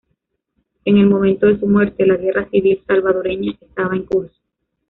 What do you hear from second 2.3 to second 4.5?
civil salvadoreña estaba en curso.